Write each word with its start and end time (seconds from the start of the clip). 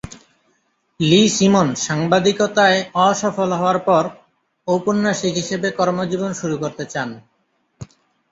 লি 0.99 1.21
Simon 1.29 1.67
সাংবাদিকতায় 1.85 2.79
অসফল 3.01 3.49
হওয়ার 3.51 3.79
পর 3.87 4.03
ঔপন্যাসিক 4.67 5.33
হিসেবে 5.35 5.67
কর্মজীবন 5.71 6.31
শুরু 6.33 6.55
করতে 6.57 6.83
চান। 6.85 7.09